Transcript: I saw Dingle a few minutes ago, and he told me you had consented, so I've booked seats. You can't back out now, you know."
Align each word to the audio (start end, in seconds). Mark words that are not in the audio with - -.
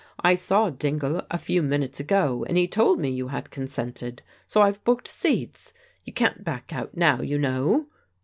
I 0.21 0.33
saw 0.33 0.71
Dingle 0.71 1.21
a 1.29 1.37
few 1.37 1.61
minutes 1.61 1.99
ago, 1.99 2.43
and 2.49 2.57
he 2.57 2.67
told 2.67 2.99
me 2.99 3.11
you 3.11 3.27
had 3.27 3.51
consented, 3.51 4.23
so 4.47 4.63
I've 4.63 4.83
booked 4.83 5.07
seats. 5.07 5.75
You 6.05 6.11
can't 6.11 6.43
back 6.43 6.73
out 6.73 6.97
now, 6.97 7.21
you 7.21 7.37
know." 7.37 7.85